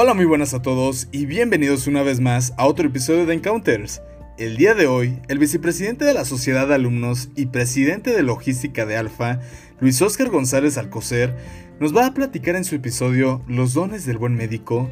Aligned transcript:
Hola, 0.00 0.14
muy 0.14 0.26
buenas 0.26 0.54
a 0.54 0.62
todos 0.62 1.08
y 1.10 1.26
bienvenidos 1.26 1.88
una 1.88 2.04
vez 2.04 2.20
más 2.20 2.54
a 2.56 2.68
otro 2.68 2.86
episodio 2.86 3.26
de 3.26 3.34
Encounters. 3.34 4.00
El 4.38 4.56
día 4.56 4.76
de 4.76 4.86
hoy, 4.86 5.20
el 5.26 5.40
vicepresidente 5.40 6.04
de 6.04 6.14
la 6.14 6.24
Sociedad 6.24 6.68
de 6.68 6.76
Alumnos 6.76 7.30
y 7.34 7.46
presidente 7.46 8.14
de 8.14 8.22
Logística 8.22 8.86
de 8.86 8.96
Alfa, 8.96 9.40
Luis 9.80 10.00
Óscar 10.00 10.30
González 10.30 10.78
Alcocer, 10.78 11.36
nos 11.80 11.96
va 11.96 12.06
a 12.06 12.14
platicar 12.14 12.54
en 12.54 12.62
su 12.62 12.76
episodio 12.76 13.42
Los 13.48 13.74
dones 13.74 14.06
del 14.06 14.18
buen 14.18 14.36
médico. 14.36 14.88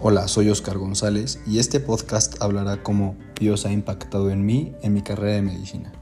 Hola, 0.00 0.26
soy 0.26 0.48
Óscar 0.48 0.76
González 0.76 1.40
y 1.46 1.60
este 1.60 1.78
podcast 1.78 2.42
hablará 2.42 2.82
cómo 2.82 3.16
Dios 3.38 3.64
ha 3.64 3.70
impactado 3.70 4.28
en 4.28 4.44
mí 4.44 4.74
en 4.82 4.92
mi 4.92 5.02
carrera 5.02 5.34
de 5.34 5.42
medicina. 5.42 6.01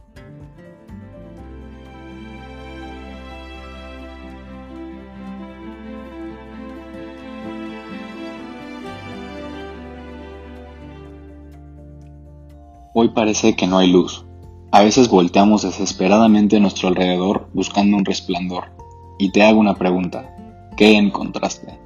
Hoy 12.92 13.10
parece 13.10 13.54
que 13.54 13.68
no 13.68 13.78
hay 13.78 13.88
luz. 13.88 14.24
A 14.72 14.82
veces 14.82 15.08
volteamos 15.08 15.62
desesperadamente 15.62 16.56
a 16.56 16.60
nuestro 16.60 16.88
alrededor 16.88 17.48
buscando 17.54 17.96
un 17.96 18.04
resplandor. 18.04 18.72
Y 19.16 19.30
te 19.30 19.42
hago 19.42 19.60
una 19.60 19.76
pregunta. 19.76 20.34
¿Qué 20.76 20.96
encontraste? 20.96 21.78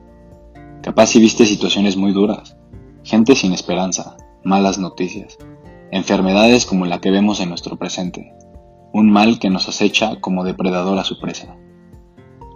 Capaz 0.83 1.09
si 1.09 1.21
viste 1.21 1.45
situaciones 1.45 1.99
muy 1.99 2.13
duras. 2.13 2.57
Gente 3.03 3.37
sin 3.37 3.53
esperanza, 3.53 4.17
malas 4.45 4.79
noticias, 4.79 5.37
enfermedades 5.91 6.65
como 6.65 6.87
la 6.87 7.03
que 7.03 7.11
vemos 7.11 7.39
en 7.41 7.51
nuestro 7.51 7.77
presente, 7.77 8.33
un 8.95 9.11
mal 9.11 9.39
que 9.39 9.51
nos 9.51 9.69
acecha 9.69 10.21
como 10.21 10.43
depredador 10.43 10.99
a 10.99 11.05
su 11.05 11.21
presa. 11.21 11.55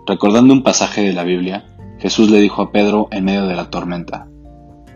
Recordando 0.06 0.54
un 0.54 0.62
pasaje 0.62 1.02
de 1.02 1.12
la 1.12 1.24
Biblia, 1.24 1.66
Jesús 1.98 2.30
le 2.30 2.40
dijo 2.40 2.62
a 2.62 2.72
Pedro 2.72 3.08
en 3.10 3.26
medio 3.26 3.46
de 3.46 3.56
la 3.56 3.68
tormenta, 3.68 4.26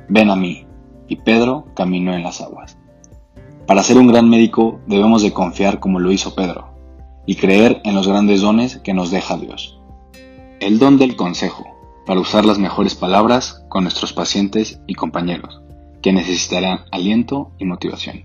Ven 0.08 0.30
a 0.30 0.36
mí, 0.36 0.64
y 1.06 1.16
Pedro 1.16 1.66
caminó 1.74 2.14
en 2.14 2.22
las 2.22 2.40
aguas. 2.40 2.78
Para 3.66 3.84
ser 3.84 3.96
un 3.96 4.08
gran 4.08 4.28
médico 4.28 4.80
debemos 4.88 5.22
de 5.22 5.32
confiar 5.32 5.78
como 5.78 6.00
lo 6.00 6.10
hizo 6.10 6.34
Pedro 6.34 6.74
y 7.26 7.36
creer 7.36 7.80
en 7.84 7.94
los 7.94 8.08
grandes 8.08 8.40
dones 8.40 8.78
que 8.78 8.92
nos 8.92 9.12
deja 9.12 9.36
Dios. 9.36 9.78
El 10.58 10.80
don 10.80 10.98
del 10.98 11.14
consejo, 11.14 11.64
para 12.04 12.18
usar 12.18 12.44
las 12.44 12.58
mejores 12.58 12.96
palabras 12.96 13.64
con 13.68 13.84
nuestros 13.84 14.12
pacientes 14.12 14.80
y 14.88 14.94
compañeros, 14.94 15.62
que 16.02 16.12
necesitarán 16.12 16.80
aliento 16.90 17.52
y 17.58 17.64
motivación. 17.64 18.24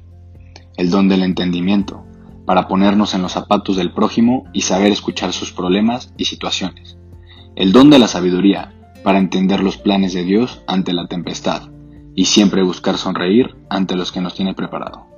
El 0.75 0.89
don 0.89 1.07
del 1.07 1.21
entendimiento, 1.21 2.03
para 2.47 2.67
ponernos 2.67 3.13
en 3.13 3.21
los 3.21 3.33
zapatos 3.33 3.75
del 3.75 3.93
prójimo 3.93 4.45
y 4.53 4.61
saber 4.61 4.91
escuchar 4.91 5.33
sus 5.33 5.51
problemas 5.51 6.13
y 6.17 6.25
situaciones. 6.25 6.97
El 7.55 7.73
don 7.73 7.91
de 7.91 7.99
la 7.99 8.07
sabiduría, 8.07 8.73
para 9.03 9.19
entender 9.19 9.61
los 9.61 9.77
planes 9.77 10.13
de 10.13 10.23
Dios 10.23 10.63
ante 10.65 10.93
la 10.93 11.07
tempestad 11.07 11.69
y 12.15 12.25
siempre 12.25 12.63
buscar 12.63 12.97
sonreír 12.97 13.55
ante 13.69 13.95
los 13.95 14.11
que 14.11 14.21
nos 14.21 14.33
tiene 14.33 14.55
preparado 14.55 15.16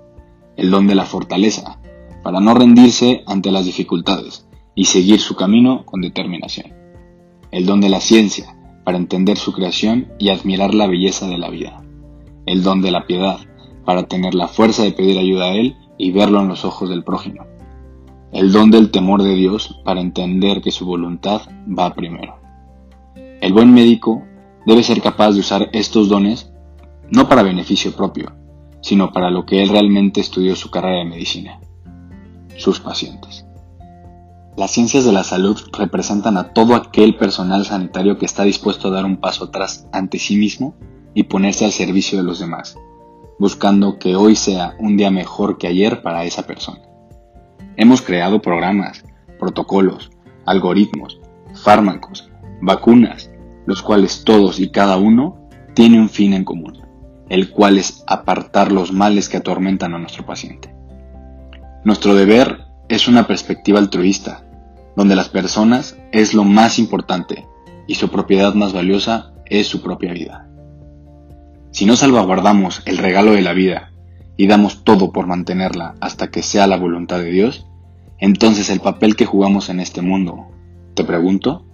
el 0.59 0.71
don 0.71 0.88
de 0.88 0.95
la 0.95 1.05
fortaleza, 1.05 1.79
para 2.21 2.41
no 2.41 2.53
rendirse 2.53 3.23
ante 3.25 3.49
las 3.49 3.63
dificultades 3.63 4.45
y 4.75 4.85
seguir 4.85 5.21
su 5.21 5.38
camino 5.38 5.85
con 5.85 6.02
determinación. 6.02 6.73
El 7.49 7.65
don 7.65 7.79
de 7.79 7.88
la 7.88 8.02
ciencia, 8.02 8.57
para 8.83 8.97
entender 8.97 9.37
su 9.37 9.53
creación 9.53 10.09
y 10.19 10.27
admirar 10.27 10.73
la 10.73 10.87
belleza 10.87 11.27
de 11.27 11.37
la 11.37 11.49
vida. 11.49 11.81
El 12.45 12.61
don 12.61 12.81
de 12.81 12.91
la 12.91 13.07
piedad, 13.07 13.37
para 13.85 14.07
tener 14.07 14.35
la 14.35 14.49
fuerza 14.49 14.83
de 14.83 14.91
pedir 14.91 15.17
ayuda 15.17 15.45
a 15.45 15.53
Él 15.53 15.77
y 15.97 16.11
verlo 16.11 16.41
en 16.41 16.49
los 16.49 16.65
ojos 16.65 16.89
del 16.89 17.05
prójimo. 17.05 17.45
El 18.33 18.52
don 18.52 18.69
del 18.69 18.91
temor 18.91 19.23
de 19.23 19.35
Dios, 19.35 19.80
para 19.85 20.02
entender 20.02 20.61
que 20.61 20.71
su 20.71 20.85
voluntad 20.85 21.41
va 21.67 21.93
primero. 21.93 22.35
El 23.39 23.53
buen 23.53 23.73
médico 23.73 24.23
debe 24.65 24.83
ser 24.83 25.02
capaz 25.02 25.31
de 25.31 25.39
usar 25.39 25.70
estos 25.71 26.09
dones 26.09 26.52
no 27.11 27.30
para 27.30 27.43
beneficio 27.43 27.93
propio, 27.95 28.33
sino 28.81 29.11
para 29.11 29.29
lo 29.29 29.45
que 29.45 29.61
él 29.61 29.69
realmente 29.69 30.21
estudió 30.21 30.55
su 30.55 30.71
carrera 30.71 30.99
de 30.99 31.05
medicina, 31.05 31.59
sus 32.55 32.79
pacientes. 32.79 33.45
Las 34.57 34.71
ciencias 34.71 35.05
de 35.05 35.11
la 35.11 35.23
salud 35.23 35.57
representan 35.71 36.37
a 36.37 36.53
todo 36.53 36.75
aquel 36.75 37.15
personal 37.15 37.65
sanitario 37.65 38.17
que 38.17 38.25
está 38.25 38.43
dispuesto 38.43 38.87
a 38.87 38.91
dar 38.91 39.05
un 39.05 39.17
paso 39.17 39.45
atrás 39.45 39.87
ante 39.93 40.19
sí 40.19 40.35
mismo 40.35 40.75
y 41.13 41.23
ponerse 41.23 41.65
al 41.65 41.71
servicio 41.71 42.17
de 42.17 42.25
los 42.25 42.39
demás, 42.39 42.77
buscando 43.39 43.99
que 43.99 44.15
hoy 44.15 44.35
sea 44.35 44.75
un 44.79 44.97
día 44.97 45.11
mejor 45.11 45.57
que 45.57 45.67
ayer 45.67 46.01
para 46.01 46.25
esa 46.25 46.45
persona. 46.45 46.81
Hemos 47.77 48.01
creado 48.01 48.41
programas, 48.41 49.05
protocolos, 49.39 50.11
algoritmos, 50.45 51.19
fármacos, 51.63 52.29
vacunas, 52.61 53.31
los 53.65 53.81
cuales 53.81 54.23
todos 54.25 54.59
y 54.59 54.71
cada 54.71 54.97
uno 54.97 55.47
tiene 55.73 56.01
un 56.01 56.09
fin 56.09 56.33
en 56.33 56.43
común 56.43 56.89
el 57.29 57.51
cual 57.51 57.77
es 57.77 58.03
apartar 58.07 58.71
los 58.71 58.91
males 58.91 59.29
que 59.29 59.37
atormentan 59.37 59.93
a 59.93 59.99
nuestro 59.99 60.25
paciente. 60.25 60.73
Nuestro 61.83 62.15
deber 62.15 62.65
es 62.89 63.07
una 63.07 63.27
perspectiva 63.27 63.79
altruista, 63.79 64.43
donde 64.95 65.15
las 65.15 65.29
personas 65.29 65.97
es 66.11 66.33
lo 66.33 66.43
más 66.43 66.79
importante 66.79 67.47
y 67.87 67.95
su 67.95 68.09
propiedad 68.09 68.53
más 68.55 68.73
valiosa 68.73 69.31
es 69.45 69.67
su 69.67 69.81
propia 69.81 70.11
vida. 70.11 70.49
Si 71.71 71.85
no 71.85 71.95
salvaguardamos 71.95 72.81
el 72.85 72.97
regalo 72.97 73.31
de 73.31 73.43
la 73.43 73.53
vida 73.53 73.91
y 74.35 74.47
damos 74.47 74.83
todo 74.83 75.11
por 75.11 75.27
mantenerla 75.27 75.95
hasta 76.01 76.31
que 76.31 76.41
sea 76.41 76.65
la 76.65 76.77
voluntad 76.77 77.19
de 77.19 77.31
Dios, 77.31 77.67
entonces 78.17 78.69
el 78.69 78.79
papel 78.79 79.15
que 79.15 79.25
jugamos 79.25 79.69
en 79.69 79.79
este 79.79 80.01
mundo, 80.01 80.47
te 80.95 81.03
pregunto, 81.03 81.65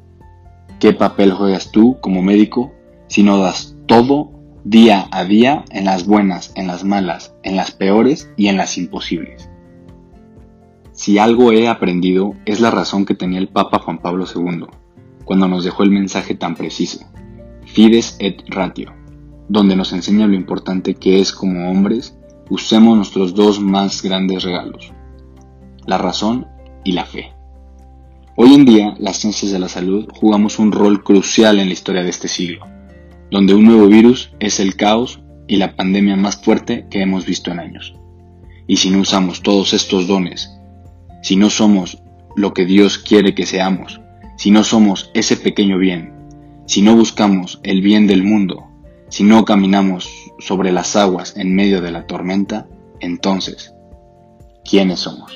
¿qué 0.80 0.94
papel 0.94 1.32
juegas 1.32 1.72
tú 1.72 1.98
como 2.02 2.22
médico 2.22 2.74
si 3.08 3.24
no 3.24 3.38
das 3.38 3.76
todo 3.88 4.35
día 4.66 5.08
a 5.12 5.24
día 5.26 5.64
en 5.70 5.86
las 5.86 6.08
buenas, 6.08 6.52
en 6.56 6.66
las 6.66 6.84
malas, 6.84 7.36
en 7.44 7.56
las 7.56 7.70
peores 7.70 8.32
y 8.36 8.48
en 8.48 8.58
las 8.58 8.80
imposibles. 8.80 9.48
Si 10.92 11.20
algo 11.20 11.52
he 11.52 11.68
aprendido 11.68 12.34
es 12.46 12.62
la 12.62 12.72
razón 12.72 13.06
que 13.06 13.14
tenía 13.14 13.38
el 13.38 13.48
Papa 13.48 13.78
Juan 13.78 14.00
Pablo 14.00 14.26
II 14.26 14.66
cuando 15.24 15.48
nos 15.48 15.64
dejó 15.64 15.84
el 15.84 15.92
mensaje 15.92 16.34
tan 16.34 16.56
preciso, 16.56 17.06
Fides 17.68 18.16
et 18.20 18.42
Ratio, 18.48 18.92
donde 19.50 19.76
nos 19.76 19.94
enseña 19.94 20.26
lo 20.26 20.34
importante 20.34 20.96
que 20.96 21.20
es 21.20 21.32
como 21.32 21.70
hombres 21.70 22.18
usemos 22.50 22.98
nuestros 22.98 23.36
dos 23.36 23.60
más 23.60 24.02
grandes 24.02 24.42
regalos, 24.42 24.94
la 25.86 26.00
razón 26.00 26.48
y 26.84 26.94
la 26.94 27.06
fe. 27.06 27.34
Hoy 28.36 28.56
en 28.56 28.66
día, 28.66 28.96
las 28.98 29.18
ciencias 29.18 29.52
de 29.52 29.60
la 29.60 29.70
salud 29.70 30.08
jugamos 30.12 30.58
un 30.58 30.72
rol 30.72 31.04
crucial 31.04 31.60
en 31.60 31.68
la 31.68 31.74
historia 31.74 32.02
de 32.02 32.10
este 32.10 32.28
siglo 32.28 32.66
donde 33.32 33.54
un 33.54 33.66
nuevo 33.66 33.88
virus 33.88 34.32
es 34.40 34.60
el 34.60 34.76
caos 34.76 35.22
y 35.48 35.58
la 35.58 35.76
pandemia 35.76 36.16
más 36.16 36.38
fuerte 36.38 36.88
que 36.90 37.02
hemos 37.02 37.26
visto 37.26 37.52
en 37.52 37.60
años. 37.60 37.96
Y 38.68 38.78
si 38.78 38.90
no 38.90 39.00
usamos 39.00 39.42
todos 39.42 39.74
estos 39.74 40.08
dones, 40.08 40.52
si 41.22 41.36
no 41.36 41.50
somos 41.50 42.02
lo 42.36 42.54
que 42.54 42.66
Dios 42.66 42.98
quiere 42.98 43.36
que 43.36 43.46
seamos, 43.46 44.02
si 44.38 44.52
no 44.52 44.64
somos 44.64 45.12
ese 45.14 45.38
pequeño 45.38 45.78
bien, 45.78 46.14
si 46.66 46.82
no 46.82 46.96
buscamos 46.96 47.60
el 47.64 47.82
bien 47.82 48.08
del 48.08 48.24
mundo, 48.24 48.68
si 49.10 49.24
no 49.24 49.46
caminamos 49.46 50.10
sobre 50.40 50.72
las 50.72 50.96
aguas 50.96 51.38
en 51.38 51.56
medio 51.56 51.82
de 51.82 51.92
la 51.92 52.08
tormenta, 52.08 52.68
entonces, 53.00 53.74
¿quiénes 54.70 55.02
somos? 55.02 55.32